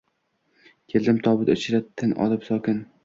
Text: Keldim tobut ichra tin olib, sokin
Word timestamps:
Keldim 0.93 1.19
tobut 1.27 1.51
ichra 1.59 1.85
tin 2.03 2.17
olib, 2.27 2.49
sokin 2.49 2.81